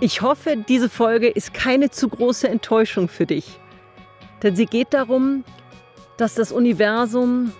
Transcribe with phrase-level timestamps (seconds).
[0.00, 3.58] Ich hoffe, diese Folge ist keine zu große Enttäuschung für dich.
[4.44, 5.42] Denn sie geht darum,
[6.16, 7.50] dass das Universum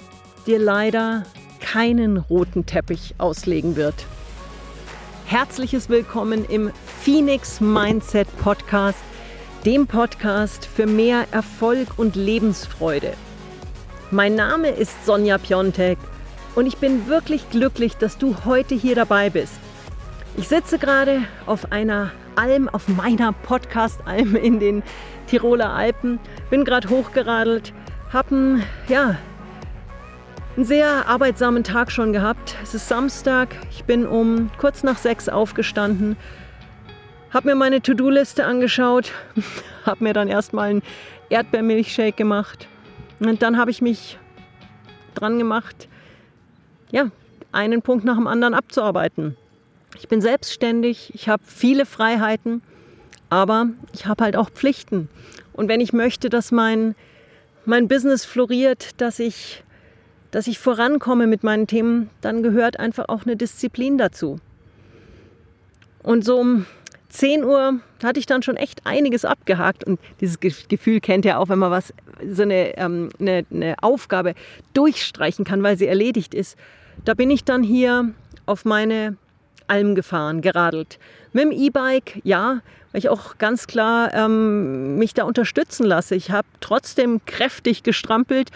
[0.47, 1.25] dir leider
[1.59, 4.07] keinen roten Teppich auslegen wird.
[5.27, 6.71] Herzliches Willkommen im
[7.03, 9.01] Phoenix Mindset Podcast,
[9.67, 13.15] dem Podcast für mehr Erfolg und Lebensfreude.
[14.13, 15.99] Mein Name ist Sonja Piontek
[16.55, 19.55] und ich bin wirklich glücklich, dass du heute hier dabei bist.
[20.37, 24.85] Ich sitze gerade auf einer Alm, auf meiner Podcast-Alm in den
[25.27, 26.21] Tiroler Alpen.
[26.51, 27.73] Bin gerade hochgeradelt,
[28.13, 29.17] habe einen, ja,
[30.57, 32.57] einen sehr arbeitsamen Tag schon gehabt.
[32.63, 36.17] Es ist Samstag, ich bin um kurz nach sechs aufgestanden,
[37.31, 39.13] habe mir meine To-Do-Liste angeschaut,
[39.85, 40.83] habe mir dann erstmal einen
[41.31, 42.69] Erdbeermilchshake gemacht
[43.19, 44.17] und dann habe ich mich
[45.15, 45.89] dran gemacht,
[46.93, 47.11] ja,
[47.51, 49.37] einen Punkt nach dem anderen abzuarbeiten.
[49.99, 52.63] Ich bin selbstständig, ich habe viele Freiheiten,
[53.31, 55.09] aber ich habe halt auch Pflichten.
[55.53, 56.95] Und wenn ich möchte, dass mein,
[57.65, 59.65] mein Business floriert, dass ich,
[60.31, 64.39] dass ich vorankomme mit meinen Themen, dann gehört einfach auch eine Disziplin dazu.
[66.05, 66.65] Und so um
[67.09, 69.83] 10 Uhr hatte ich dann schon echt einiges abgehakt.
[69.83, 71.93] Und dieses Gefühl kennt ihr auch, wenn man was,
[72.31, 74.35] so eine, ähm, eine, eine Aufgabe
[74.75, 76.57] durchstreichen kann, weil sie erledigt ist.
[77.05, 78.13] Da bin ich dann hier
[78.47, 79.17] auf meine
[79.69, 80.99] Alm gefahren, geradelt.
[81.33, 82.61] Mit dem E-Bike, ja,
[82.93, 86.15] weil ich auch ganz klar ähm, mich da unterstützen lasse.
[86.15, 88.51] Ich habe trotzdem kräftig gestrampelt,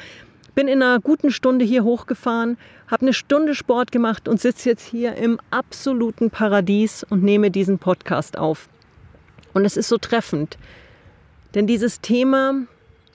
[0.55, 4.87] bin in einer guten Stunde hier hochgefahren, habe eine Stunde Sport gemacht und sitze jetzt
[4.87, 8.69] hier im absoluten Paradies und nehme diesen Podcast auf.
[9.55, 10.59] Und es ist so treffend,
[11.55, 12.55] denn dieses Thema,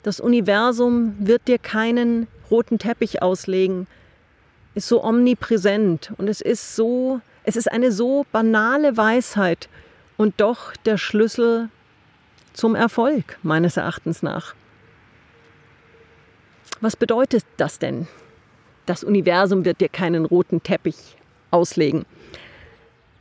[0.03, 3.87] das Universum wird dir keinen roten Teppich auslegen,
[4.75, 9.69] ist so omnipräsent und es ist so es ist eine so banale Weisheit
[10.17, 11.69] und doch der Schlüssel
[12.51, 14.53] zum Erfolg meines Erachtens nach.
[16.81, 18.05] Was bedeutet das denn?
[18.85, 21.15] Das Universum wird dir keinen roten Teppich
[21.49, 22.05] auslegen.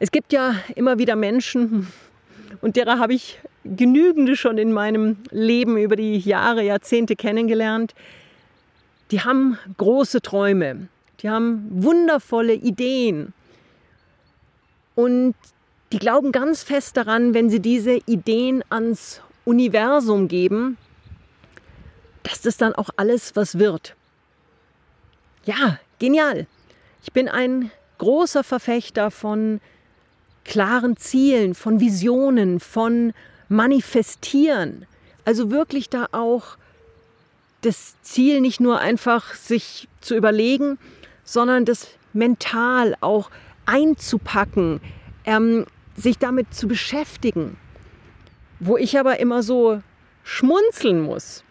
[0.01, 1.87] Es gibt ja immer wieder Menschen,
[2.61, 7.95] und derer habe ich genügende schon in meinem Leben über die Jahre, Jahrzehnte kennengelernt,
[9.13, 10.89] die haben große Träume,
[11.21, 13.33] die haben wundervolle Ideen,
[14.97, 15.35] und
[15.93, 20.77] die glauben ganz fest daran, wenn sie diese Ideen ans Universum geben,
[22.25, 23.95] dass das dann auch alles was wird.
[25.45, 26.49] Ja, genial.
[27.05, 29.61] Ich bin ein großer Verfechter von
[30.45, 33.13] klaren Zielen, von Visionen, von
[33.49, 34.87] Manifestieren.
[35.25, 36.57] Also wirklich da auch
[37.61, 40.79] das Ziel nicht nur einfach sich zu überlegen,
[41.25, 43.31] sondern das mental auch
[43.67, 44.81] einzupacken,
[45.25, 45.67] ähm,
[45.97, 47.57] sich damit zu beschäftigen.
[48.59, 49.83] Wo ich aber immer so
[50.25, 51.45] schmunzeln muss,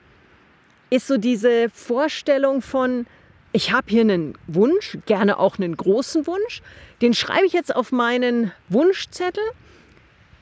[0.90, 3.06] ist so diese Vorstellung von,
[3.52, 6.62] ich habe hier einen Wunsch, gerne auch einen großen Wunsch,
[7.02, 9.44] den schreibe ich jetzt auf meinen Wunschzettel,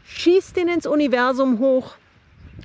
[0.05, 1.95] schieße den ins Universum hoch.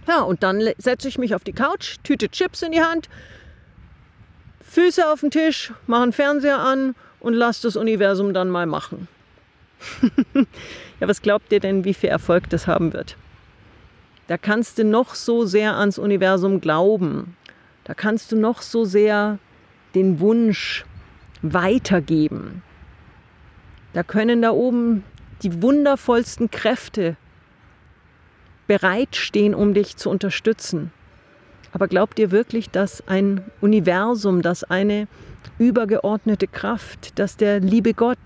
[0.07, 3.09] Ja, und dann setze ich mich auf die Couch, Tüte Chips in die Hand,
[4.63, 9.09] Füße auf den Tisch, mache einen Fernseher an und lass das Universum dann mal machen.
[10.34, 13.17] ja, was glaubt ihr denn, wie viel Erfolg das haben wird?
[14.27, 17.37] Da kannst du noch so sehr ans Universum glauben.
[17.84, 19.39] Da kannst du noch so sehr
[19.95, 20.84] den Wunsch
[21.41, 22.62] weitergeben.
[23.95, 25.05] Da können da oben
[25.43, 27.17] die wundervollsten Kräfte
[28.67, 30.93] bereitstehen, um dich zu unterstützen.
[31.73, 35.06] Aber glaubt ihr wirklich, dass ein Universum, dass eine
[35.59, 38.19] übergeordnete Kraft, dass der liebe Gott,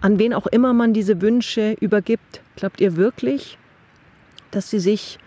[0.00, 3.58] an wen auch immer man diese Wünsche übergibt, glaubt ihr wirklich,
[4.50, 5.18] dass sie sich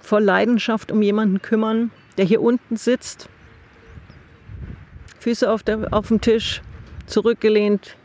[0.00, 3.28] voll Leidenschaft um jemanden kümmern, der hier unten sitzt,
[5.20, 6.60] Füße auf, der, auf dem Tisch,
[7.06, 7.96] zurückgelehnt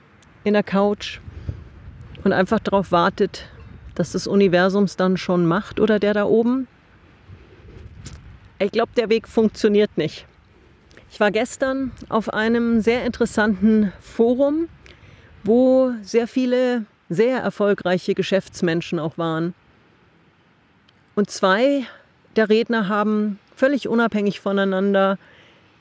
[0.44, 1.20] in der Couch
[2.24, 3.50] und einfach darauf wartet,
[3.96, 6.68] dass das Universum es dann schon macht oder der da oben?
[8.62, 10.26] Ich glaube, der Weg funktioniert nicht.
[11.12, 14.68] Ich war gestern auf einem sehr interessanten Forum,
[15.44, 19.54] wo sehr viele sehr erfolgreiche Geschäftsmenschen auch waren.
[21.16, 21.86] Und zwei
[22.36, 25.18] der Redner haben völlig unabhängig voneinander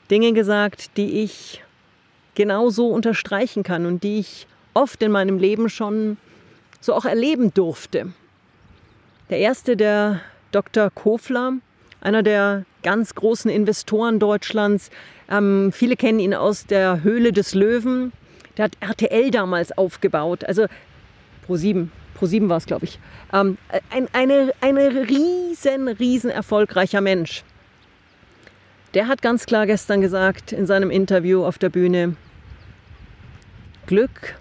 [0.09, 1.63] Dinge gesagt, die ich
[2.35, 6.17] genauso unterstreichen kann und die ich oft in meinem Leben schon
[6.79, 8.13] so auch erleben durfte.
[9.29, 10.21] Der erste, der
[10.51, 10.89] Dr.
[10.89, 11.53] Kofler,
[12.01, 14.89] einer der ganz großen Investoren Deutschlands.
[15.29, 18.11] Ähm, viele kennen ihn aus der Höhle des Löwen.
[18.57, 20.43] Der hat RTL damals aufgebaut.
[20.43, 20.65] Also
[21.47, 21.87] Pro7,
[22.19, 22.99] Pro7 war es, glaube ich.
[23.33, 23.57] Ähm,
[23.89, 27.43] ein eine, eine riesen, riesen erfolgreicher Mensch.
[28.93, 32.15] Der hat ganz klar gestern gesagt in seinem Interview auf der Bühne,
[33.85, 34.35] Glück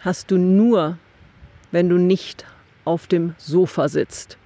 [0.00, 0.98] hast du nur,
[1.70, 2.44] wenn du nicht
[2.84, 4.38] auf dem Sofa sitzt.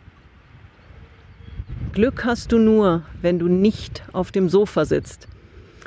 [1.95, 5.29] Glück hast du nur, wenn du nicht auf dem Sofa sitzt.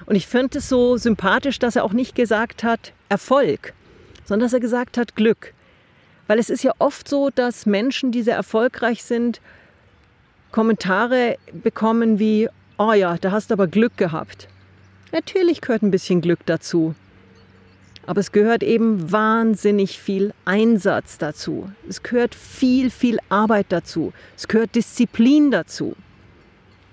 [0.05, 3.73] Und ich finde es so sympathisch, dass er auch nicht gesagt hat Erfolg,
[4.23, 5.53] sondern dass er gesagt hat Glück.
[6.27, 9.41] Weil es ist ja oft so, dass Menschen, die sehr erfolgreich sind,
[10.53, 14.47] Kommentare bekommen wie, oh ja, da hast du aber Glück gehabt.
[15.11, 16.95] Natürlich gehört ein bisschen Glück dazu.
[18.07, 21.69] Aber es gehört eben wahnsinnig viel Einsatz dazu.
[21.89, 24.13] Es gehört viel, viel Arbeit dazu.
[24.37, 25.93] Es gehört Disziplin dazu.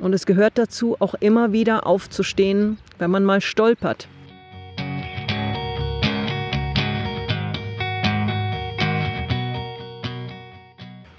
[0.01, 4.09] Und es gehört dazu, auch immer wieder aufzustehen, wenn man mal stolpert.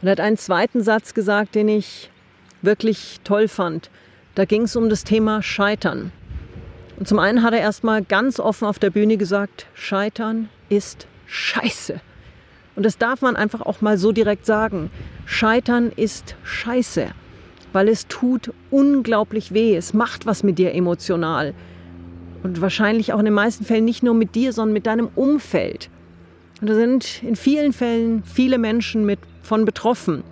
[0.02, 2.12] Und er hat einen zweiten Satz gesagt, den ich
[2.62, 3.90] wirklich toll fand.
[4.36, 6.12] Da ging es um das Thema Scheitern.
[6.98, 12.00] Und zum einen hat er erstmal ganz offen auf der Bühne gesagt, Scheitern ist Scheiße.
[12.76, 14.90] Und das darf man einfach auch mal so direkt sagen.
[15.26, 17.08] Scheitern ist Scheiße,
[17.74, 19.76] weil es tut unglaublich weh.
[19.76, 21.54] Es macht was mit dir emotional.
[22.44, 25.90] Und wahrscheinlich auch in den meisten Fällen nicht nur mit dir, sondern mit deinem Umfeld.
[26.62, 30.24] Und da sind in vielen Fällen viele Menschen mit von betroffen.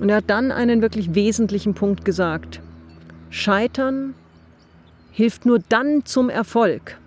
[0.00, 2.60] Und er hat dann einen wirklich wesentlichen Punkt gesagt.
[3.30, 4.14] Scheitern
[5.12, 6.98] hilft nur dann zum Erfolg,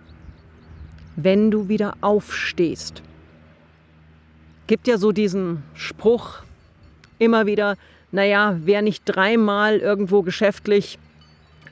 [1.16, 3.02] wenn du wieder aufstehst.
[4.68, 6.44] Gibt ja so diesen Spruch
[7.20, 7.78] immer wieder,
[8.12, 10.98] naja, wer nicht dreimal irgendwo geschäftlich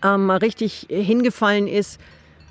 [0.04, 2.00] ähm, mal richtig hingefallen ist,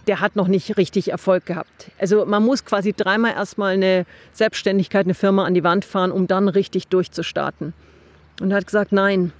[0.07, 1.91] der hat noch nicht richtig Erfolg gehabt.
[1.99, 6.27] Also man muss quasi dreimal erstmal eine Selbstständigkeit, eine Firma an die Wand fahren, um
[6.27, 7.75] dann richtig durchzustarten.
[8.41, 9.33] Und er hat gesagt, nein,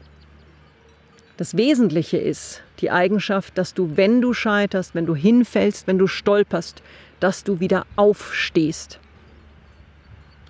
[1.39, 6.07] das Wesentliche ist die Eigenschaft, dass du, wenn du scheiterst, wenn du hinfällst, wenn du
[6.07, 6.83] stolperst,
[7.21, 8.99] dass du wieder aufstehst.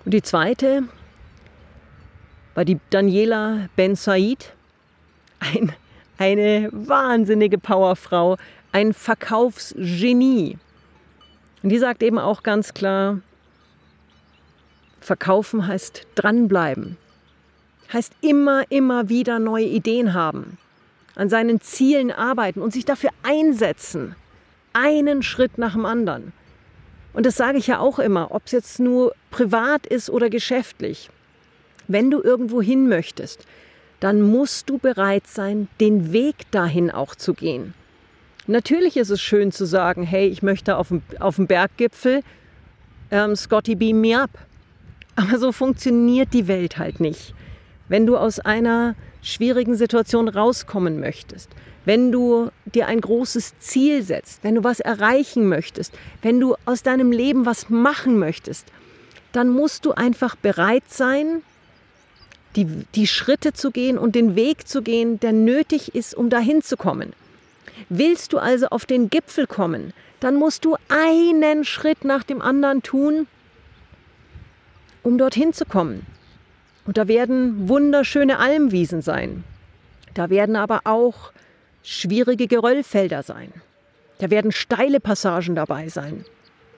[0.05, 0.83] Und die zweite
[2.55, 4.53] war die Daniela Ben Said,
[5.39, 5.73] ein,
[6.17, 8.37] eine wahnsinnige Powerfrau,
[8.71, 10.57] ein Verkaufsgenie.
[11.63, 13.19] Und die sagt eben auch ganz klar,
[15.01, 16.97] verkaufen heißt dranbleiben,
[17.91, 20.57] heißt immer, immer wieder neue Ideen haben
[21.19, 24.15] an seinen Zielen arbeiten und sich dafür einsetzen.
[24.71, 26.31] Einen Schritt nach dem anderen.
[27.11, 31.09] Und das sage ich ja auch immer, ob es jetzt nur privat ist oder geschäftlich.
[31.89, 33.45] Wenn du irgendwo hin möchtest,
[33.99, 37.73] dann musst du bereit sein, den Weg dahin auch zu gehen.
[38.47, 42.21] Natürlich ist es schön zu sagen, hey, ich möchte auf dem, auf dem Berggipfel,
[43.11, 44.31] ähm, Scotty beam me up.
[45.17, 47.33] Aber so funktioniert die Welt halt nicht.
[47.89, 51.49] Wenn du aus einer schwierigen Situation rauskommen möchtest,
[51.85, 56.83] wenn du dir ein großes Ziel setzt, wenn du was erreichen möchtest, wenn du aus
[56.83, 58.67] deinem Leben was machen möchtest,
[59.31, 61.41] dann musst du einfach bereit sein,
[62.55, 66.61] die, die Schritte zu gehen und den Weg zu gehen, der nötig ist, um dahin
[66.61, 67.13] zu kommen.
[67.89, 72.83] Willst du also auf den Gipfel kommen, dann musst du einen Schritt nach dem anderen
[72.83, 73.27] tun,
[75.03, 76.05] um dorthin zu kommen.
[76.89, 79.43] Und da werden wunderschöne Almwiesen sein.
[80.15, 81.31] Da werden aber auch
[81.83, 83.53] schwierige Geröllfelder sein.
[84.17, 86.25] Da werden steile Passagen dabei sein.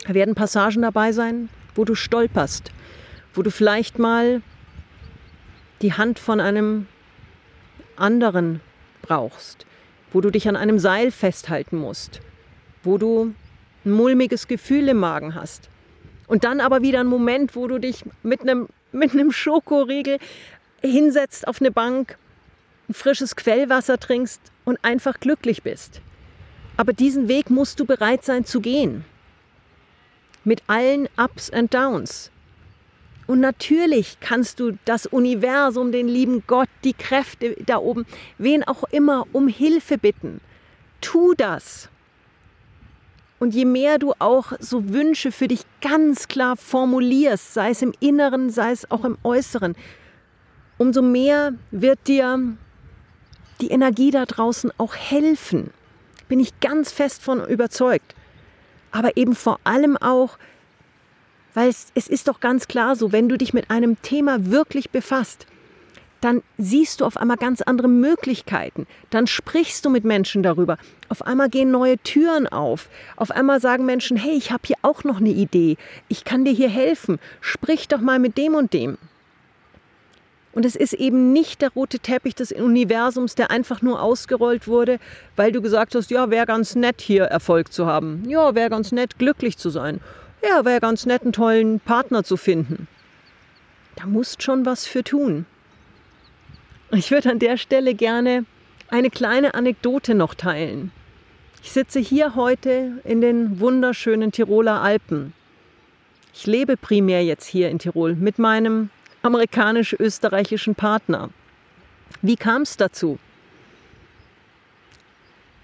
[0.06, 2.74] Da werden Passagen dabei sein, wo du stolperst,
[3.34, 4.42] wo du vielleicht mal
[5.82, 6.88] die Hand von einem
[7.96, 8.60] anderen
[9.02, 9.66] brauchst,
[10.12, 12.20] wo du dich an einem Seil festhalten musst,
[12.84, 13.34] wo du
[13.86, 15.70] ein mulmiges Gefühl im Magen hast.
[16.28, 18.68] Und dann aber wieder ein Moment, wo du dich mit einem
[19.02, 20.20] mit einem Schokoriegel
[20.82, 22.18] hinsetzt auf eine Bank,
[22.90, 26.02] ein frisches Quellwasser trinkst und einfach glücklich bist.
[26.78, 29.06] Aber diesen Weg musst du bereit sein zu gehen.
[30.44, 32.32] Mit allen Ups und Downs.
[33.28, 38.06] Und natürlich kannst du das Universum, den lieben Gott, die Kräfte da oben,
[38.38, 40.42] wen auch immer, um Hilfe bitten.
[41.02, 41.91] Tu das.
[43.42, 47.92] Und je mehr du auch so Wünsche für dich ganz klar formulierst, sei es im
[48.00, 49.76] Inneren, sei es auch im Äußeren,
[50.78, 52.56] umso mehr wird dir
[53.60, 55.72] die Energie da draußen auch helfen.
[56.28, 58.14] Bin ich ganz fest von überzeugt.
[58.92, 60.38] Aber eben vor allem auch,
[61.56, 64.92] weil es, es ist doch ganz klar so, wenn du dich mit einem Thema wirklich
[64.92, 65.48] befasst,
[66.22, 68.88] dann siehst du auf einmal ganz andere Möglichkeiten.
[69.10, 70.78] Dann sprichst du mit Menschen darüber.
[71.10, 72.90] Auf einmal gehen neue Türen auf.
[73.18, 75.78] Auf einmal sagen Menschen, hey, ich habe hier auch noch eine Idee.
[76.08, 77.20] Ich kann dir hier helfen.
[77.42, 78.98] Sprich doch mal mit dem und dem.
[80.54, 85.00] Und es ist eben nicht der rote Teppich des Universums, der einfach nur ausgerollt wurde,
[85.36, 88.24] weil du gesagt hast, ja, wäre ganz nett hier Erfolg zu haben.
[88.28, 90.02] Ja, wäre ganz nett glücklich zu sein.
[90.44, 92.88] Ja, wäre ganz nett einen tollen Partner zu finden.
[93.96, 95.46] Da musst schon was für tun.
[96.94, 98.46] Ich würde an der Stelle gerne
[98.90, 100.92] eine kleine Anekdote noch teilen.
[101.64, 105.32] Ich sitze hier heute in den wunderschönen Tiroler Alpen.
[106.34, 108.90] Ich lebe primär jetzt hier in Tirol mit meinem
[109.22, 111.30] amerikanisch-österreichischen Partner.
[112.22, 113.20] Wie kam es dazu?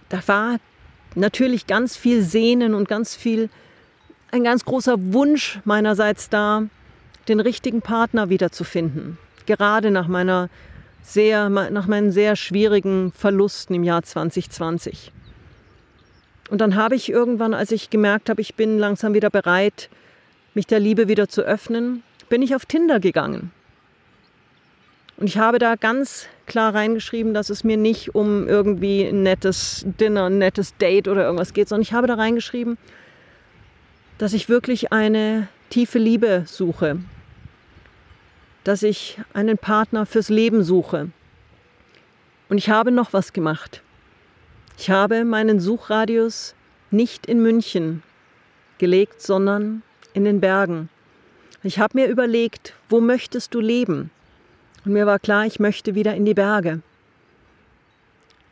[0.07, 0.59] Da war
[1.15, 3.49] natürlich ganz viel Sehnen und ganz viel,
[4.31, 6.63] ein ganz großer Wunsch meinerseits da,
[7.27, 9.17] den richtigen Partner wiederzufinden.
[9.45, 10.49] Gerade nach meiner
[11.07, 15.13] sehr, nach meinen sehr schwierigen Verlusten im Jahr 2020.
[16.49, 19.89] Und dann habe ich irgendwann, als ich gemerkt habe, ich bin langsam wieder bereit,
[20.53, 23.51] mich der Liebe wieder zu öffnen, bin ich auf Tinder gegangen.
[25.15, 29.85] Und ich habe da ganz klar reingeschrieben, dass es mir nicht um irgendwie ein nettes
[29.99, 32.77] Dinner, ein nettes Date oder irgendwas geht, sondern ich habe da reingeschrieben,
[34.17, 36.99] dass ich wirklich eine tiefe Liebe suche,
[38.67, 41.09] dass ich einen Partner fürs Leben suche.
[42.49, 43.81] Und ich habe noch was gemacht.
[44.77, 46.53] Ich habe meinen Suchradius
[46.91, 48.03] nicht in München
[48.77, 49.83] gelegt, sondern
[50.13, 50.89] in den Bergen.
[51.63, 54.11] Ich habe mir überlegt, wo möchtest du leben?
[54.83, 56.81] Und mir war klar, ich möchte wieder in die Berge.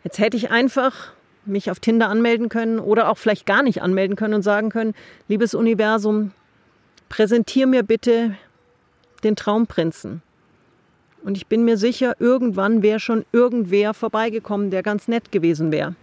[0.06, 1.12] Jetzt hätte ich einfach
[1.44, 4.94] mich auf Tinder anmelden können oder auch vielleicht gar nicht anmelden können und sagen können,
[5.28, 6.32] liebes Universum,
[7.10, 8.38] präsentier mir bitte
[9.26, 10.22] den Traumprinzen.
[11.24, 15.96] Und ich bin mir sicher, irgendwann wäre schon irgendwer vorbeigekommen, der ganz nett gewesen wäre.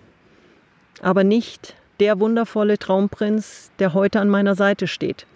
[1.01, 5.27] Aber nicht der wundervolle Traumprinz, der heute an meiner Seite steht.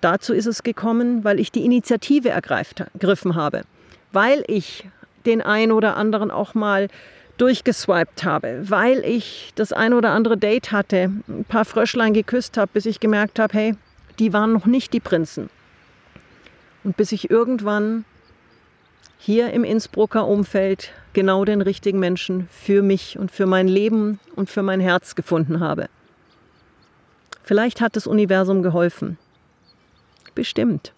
[0.00, 3.62] Dazu ist es gekommen, weil ich die Initiative ergriffen habe,
[4.12, 4.88] weil ich
[5.26, 6.88] den ein oder anderen auch mal
[7.36, 12.70] durchgeswiped habe, weil ich das ein oder andere Date hatte, ein paar Fröschlein geküsst habe,
[12.72, 13.74] bis ich gemerkt habe, hey,
[14.18, 15.48] die waren noch nicht die Prinzen.
[16.88, 18.06] Und bis ich irgendwann
[19.18, 24.48] hier im Innsbrucker Umfeld genau den richtigen Menschen für mich und für mein Leben und
[24.48, 25.90] für mein Herz gefunden habe.
[27.42, 29.18] Vielleicht hat das Universum geholfen
[30.34, 30.94] bestimmt.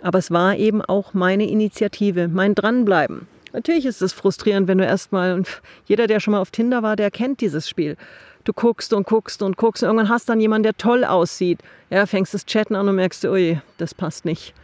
[0.00, 3.26] Aber es war eben auch meine Initiative, mein Dranbleiben.
[3.52, 6.94] Natürlich ist es frustrierend, wenn du erstmal, und jeder, der schon mal auf Tinder war,
[6.94, 7.96] der kennt dieses Spiel.
[8.44, 11.58] Du guckst und guckst und guckst und irgendwann hast dann jemanden, der toll aussieht.
[11.90, 14.54] Ja, fängst das Chatten an und merkst, ui, das passt nicht.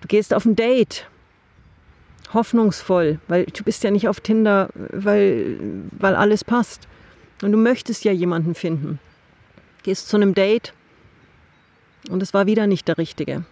[0.00, 1.06] Du gehst auf ein Date.
[2.34, 5.58] Hoffnungsvoll, weil du bist ja nicht auf Tinder, weil,
[5.92, 6.86] weil alles passt.
[7.42, 8.98] Und du möchtest ja jemanden finden.
[9.82, 10.74] Gehst zu einem Date,
[12.08, 13.44] und es war wieder nicht der richtige.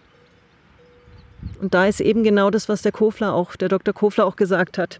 [1.61, 3.93] Und da ist eben genau das, was der Kofler auch, der Dr.
[3.93, 4.99] Kofler auch gesagt hat.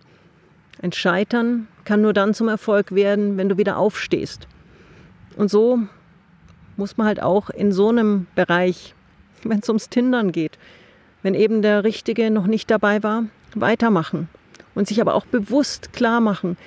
[0.82, 4.48] Ein Scheitern kann nur dann zum Erfolg werden, wenn du wieder aufstehst.
[5.36, 5.80] Und so
[6.76, 8.94] muss man halt auch in so einem Bereich,
[9.44, 10.60] wenn es ums Tindern geht,
[11.24, 14.30] wenn eben der Richtige noch nicht dabei war, weitermachen.
[14.76, 16.58] Und sich aber auch bewusst klar machen,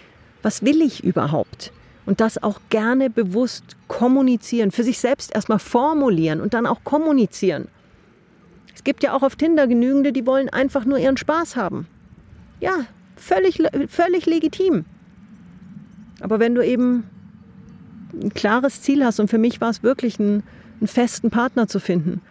[0.43, 1.73] was will ich überhaupt?
[2.11, 7.69] und das auch gerne bewusst kommunizieren, für sich selbst erstmal formulieren und dann auch kommunizieren.
[8.75, 11.87] Es gibt ja auch auf Tinder genügende, die wollen einfach nur ihren Spaß haben.
[12.59, 12.73] Ja,
[13.15, 14.87] völlig, völlig legitim.
[16.21, 17.05] Aber wenn du eben
[18.13, 20.43] ein klares Ziel hast, und für mich war es wirklich, einen,
[20.81, 22.23] einen festen Partner zu finden,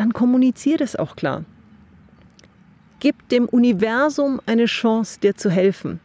[0.00, 1.44] dann kommunizier das auch klar.
[3.00, 6.00] Gib dem Universum eine Chance, dir zu helfen.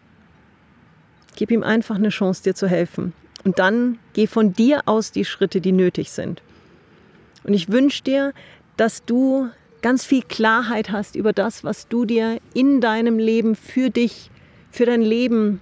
[1.37, 3.13] Gib ihm einfach eine Chance, dir zu helfen.
[3.45, 6.41] Und dann geh von dir aus die Schritte, die nötig sind.
[7.45, 8.33] Und ich wünsche dir,
[8.75, 9.49] dass du
[9.81, 14.29] ganz viel Klarheit hast über das, was du dir in deinem Leben für dich,
[14.71, 15.61] für dein Leben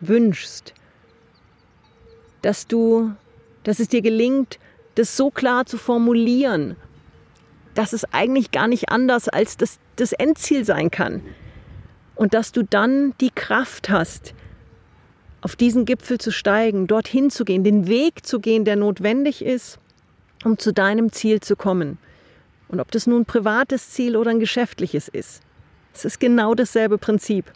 [0.00, 0.74] wünschst.
[2.42, 3.12] Dass du,
[3.62, 4.58] dass es dir gelingt,
[4.96, 6.76] das so klar zu formulieren,
[7.76, 11.22] dass es eigentlich gar nicht anders als das, das Endziel sein kann.
[12.14, 14.34] Und dass du dann die Kraft hast,
[15.42, 19.78] auf diesen Gipfel zu steigen, dorthin zu gehen, den Weg zu gehen, der notwendig ist,
[20.42, 21.98] um zu deinem Ziel zu kommen.
[22.68, 25.42] Und ob das nun ein privates Ziel oder ein geschäftliches ist.
[25.94, 27.52] Es ist genau dasselbe Prinzip.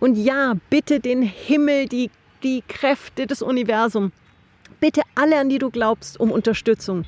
[0.00, 2.10] Und ja, bitte den Himmel, die,
[2.42, 4.12] die Kräfte des Universums,
[4.80, 7.04] bitte alle, an die du glaubst, um Unterstützung.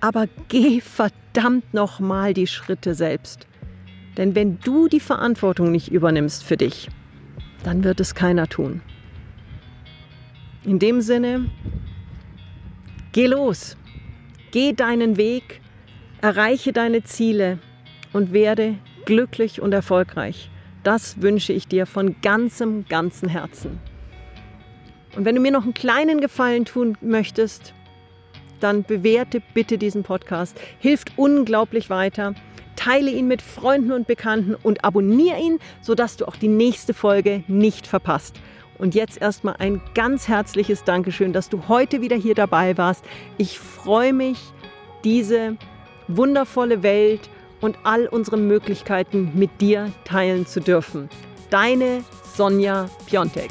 [0.00, 3.46] Aber geh verdammt nochmal die Schritte selbst.
[4.16, 6.88] Denn wenn du die Verantwortung nicht übernimmst für dich,
[7.64, 8.80] dann wird es keiner tun.
[10.64, 11.50] In dem Sinne,
[13.12, 13.76] geh los,
[14.50, 15.60] geh deinen Weg,
[16.20, 17.58] erreiche deine Ziele
[18.12, 20.50] und werde glücklich und erfolgreich.
[20.82, 23.78] Das wünsche ich dir von ganzem, ganzem Herzen.
[25.16, 27.74] Und wenn du mir noch einen kleinen Gefallen tun möchtest,
[28.60, 30.60] dann bewerte bitte diesen Podcast.
[30.78, 32.34] Hilft unglaublich weiter.
[32.76, 37.42] Teile ihn mit Freunden und Bekannten und abonniere ihn, sodass du auch die nächste Folge
[37.48, 38.36] nicht verpasst.
[38.78, 43.04] Und jetzt erstmal ein ganz herzliches Dankeschön, dass du heute wieder hier dabei warst.
[43.38, 44.38] Ich freue mich,
[45.04, 45.56] diese
[46.08, 51.08] wundervolle Welt und all unsere Möglichkeiten mit dir teilen zu dürfen.
[51.50, 53.50] Deine Sonja Piontek.